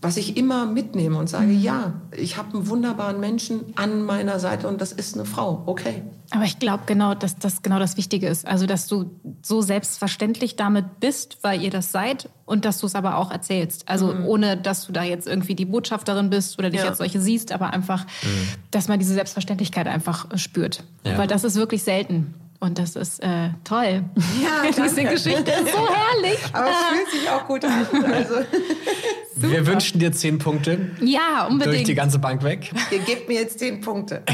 was 0.00 0.16
ich 0.16 0.36
immer 0.36 0.66
mitnehme 0.66 1.18
und 1.18 1.28
sage, 1.28 1.46
mhm. 1.46 1.60
ja, 1.60 1.92
ich 2.16 2.36
habe 2.36 2.54
einen 2.56 2.68
wunderbaren 2.68 3.18
Menschen 3.18 3.72
an 3.74 4.04
meiner 4.04 4.38
Seite 4.38 4.68
und 4.68 4.80
das 4.80 4.92
ist 4.92 5.16
eine 5.16 5.24
Frau, 5.24 5.62
okay. 5.66 6.02
Aber 6.30 6.44
ich 6.44 6.58
glaube 6.58 6.84
genau, 6.86 7.14
dass 7.14 7.36
das 7.36 7.62
genau 7.62 7.78
das 7.78 7.96
Wichtige 7.96 8.28
ist. 8.28 8.46
Also, 8.46 8.66
dass 8.66 8.86
du 8.86 9.10
so 9.42 9.62
selbstverständlich 9.62 10.56
damit 10.56 11.00
bist, 11.00 11.38
weil 11.42 11.62
ihr 11.62 11.70
das 11.70 11.90
seid 11.90 12.28
und 12.44 12.66
dass 12.66 12.78
du 12.78 12.86
es 12.86 12.94
aber 12.94 13.16
auch 13.16 13.30
erzählst. 13.30 13.88
Also, 13.88 14.12
mhm. 14.12 14.26
ohne 14.26 14.56
dass 14.56 14.86
du 14.86 14.92
da 14.92 15.02
jetzt 15.02 15.26
irgendwie 15.26 15.54
die 15.54 15.64
Botschafterin 15.64 16.28
bist 16.28 16.58
oder 16.58 16.68
dich 16.68 16.80
ja. 16.80 16.88
als 16.88 16.98
solche 16.98 17.20
siehst, 17.20 17.50
aber 17.50 17.72
einfach, 17.72 18.04
mhm. 18.04 18.48
dass 18.70 18.88
man 18.88 18.98
diese 18.98 19.14
Selbstverständlichkeit 19.14 19.86
einfach 19.86 20.26
spürt. 20.36 20.84
Ja. 21.04 21.16
Weil 21.16 21.28
das 21.28 21.44
ist 21.44 21.56
wirklich 21.56 21.82
selten. 21.82 22.34
Und 22.60 22.78
das 22.78 22.96
ist 22.96 23.22
äh, 23.22 23.50
toll. 23.62 24.04
Ja, 24.42 24.68
diese 24.84 25.04
Geschichte 25.04 25.50
ist 25.50 25.72
so 25.72 25.88
herrlich. 25.88 26.38
Aber 26.52 26.68
es 26.68 26.98
fühlt 26.98 27.10
sich 27.10 27.30
auch 27.30 27.46
gut 27.46 27.64
an. 27.64 27.86
Also. 28.12 28.34
Wir 29.36 29.64
wünschen 29.64 30.00
dir 30.00 30.10
zehn 30.10 30.38
Punkte. 30.38 30.90
Ja, 31.00 31.46
unbedingt. 31.48 31.76
Durch 31.76 31.84
die 31.84 31.94
ganze 31.94 32.18
Bank 32.18 32.42
weg. 32.42 32.72
Ihr 32.90 32.98
gebt 32.98 33.28
mir 33.28 33.34
jetzt 33.34 33.60
zehn 33.60 33.80
Punkte. 33.80 34.24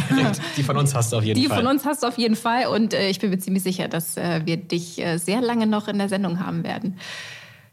die 0.56 0.62
von 0.62 0.78
uns 0.78 0.94
hast 0.94 1.12
du 1.12 1.18
auf 1.18 1.24
jeden 1.24 1.38
die 1.38 1.46
Fall. 1.46 1.58
Die 1.58 1.62
von 1.64 1.70
uns 1.70 1.84
hast 1.84 2.02
du 2.02 2.06
auf 2.06 2.16
jeden 2.16 2.36
Fall. 2.36 2.68
Und 2.68 2.94
äh, 2.94 3.10
ich 3.10 3.18
bin 3.18 3.28
mir 3.28 3.38
ziemlich 3.38 3.62
sicher, 3.62 3.88
dass 3.88 4.16
äh, 4.16 4.40
wir 4.46 4.56
dich 4.56 4.98
äh, 4.98 5.18
sehr 5.18 5.42
lange 5.42 5.66
noch 5.66 5.88
in 5.88 5.98
der 5.98 6.08
Sendung 6.08 6.40
haben 6.40 6.64
werden. 6.64 6.98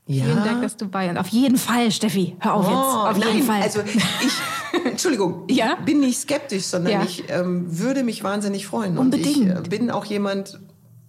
Ja. 0.07 0.25
Vielen 0.25 0.43
Dank, 0.43 0.61
dass 0.61 0.77
du 0.77 0.87
bei 0.87 1.09
uns. 1.09 1.19
Auf 1.19 1.27
jeden 1.27 1.57
Fall, 1.57 1.91
Steffi. 1.91 2.35
Hör 2.39 2.55
auf 2.55 2.67
oh, 2.67 2.69
jetzt. 2.69 3.17
Auf 3.17 3.17
nein, 3.17 3.35
jeden 3.35 3.47
Fall. 3.47 3.61
Also 3.61 3.81
ich, 3.81 4.85
Entschuldigung, 4.85 5.43
ja? 5.49 5.77
ich 5.79 5.85
bin 5.85 5.99
nicht 5.99 6.19
skeptisch, 6.19 6.63
sondern 6.63 6.93
ja. 6.93 7.03
ich 7.03 7.29
ähm, 7.29 7.65
würde 7.79 8.03
mich 8.03 8.23
wahnsinnig 8.23 8.65
freuen. 8.65 8.97
Unbedingt. 8.97 9.37
Und 9.37 9.67
ich 9.67 9.73
äh, 9.73 9.77
bin 9.77 9.91
auch 9.91 10.05
jemand, 10.05 10.59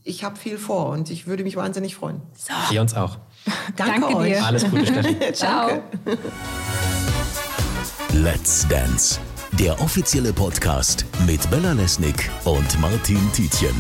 ich 0.05 0.25
habe 0.25 0.37
viel 0.37 0.59
vor 0.59 0.91
und 0.91 1.11
ich 1.11 1.27
würde 1.27 1.43
mich 1.43 1.57
wahnsinnig 1.57 1.95
freuen. 1.95 2.21
So. 2.37 2.53
Wir 2.71 2.81
uns 2.81 2.95
auch. 2.95 3.19
Danke, 3.77 4.01
Danke 4.01 4.17
euch. 4.17 4.33
Dir. 4.35 4.45
Alles 4.45 4.71
Gute, 4.71 4.87
Steffi. 4.87 5.17
Ciao. 5.33 5.83
Let's 8.13 8.67
Dance, 8.69 9.19
der 9.53 9.81
offizielle 9.81 10.33
Podcast 10.33 11.07
mit 11.27 11.49
Bella 11.51 11.73
Lesnick 11.73 12.31
und 12.45 12.81
Martin 12.81 13.21
Tietjen. 13.33 13.75